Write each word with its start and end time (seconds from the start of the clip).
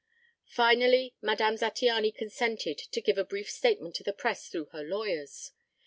Finally 0.49 1.13
Madame 1.21 1.57
Zattiany 1.57 2.11
consented 2.11 2.79
to 2.79 3.01
give 3.01 3.19
a 3.19 3.23
brief 3.23 3.51
statement 3.51 3.93
to 3.97 4.03
the 4.03 4.11
press 4.13 4.47
through 4.47 4.65
her 4.71 4.81
lawyers. 4.81 5.51